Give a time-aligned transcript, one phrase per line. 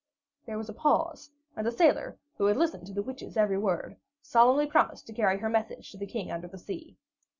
[0.47, 3.97] There was a pause, and the sailor, who had listened to the Witch's every word,
[4.23, 6.97] solemnly promised to carry her message to the King under the Sea.